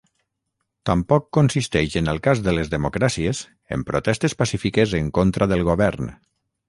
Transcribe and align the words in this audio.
Tampoc 0.89 1.27
consisteix 1.37 1.97
en 2.01 2.09
el 2.13 2.21
cas 2.27 2.41
de 2.47 2.55
les 2.59 2.71
democràcies 2.73 3.43
en 3.77 3.87
protestes 3.91 4.37
pacífiques 4.41 4.97
en 5.01 5.13
contra 5.19 5.49
del 5.53 5.67
govern. 5.69 6.11